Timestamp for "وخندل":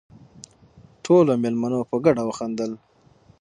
2.25-2.71